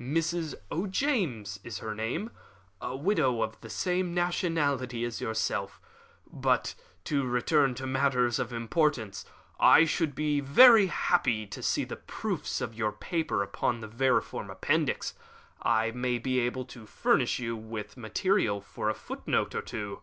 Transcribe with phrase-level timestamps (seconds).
[0.00, 0.54] "Mrs.
[0.70, 2.30] O'James is her name
[2.80, 5.82] a widow of the same nationality as yourself.
[6.32, 9.26] But to return to matters of importance,
[9.60, 14.48] I should be very happy to see the proofs of your paper upon the vermiform
[14.48, 15.12] appendix.
[15.60, 20.00] I may be able to furnish you with material for a footnote or two."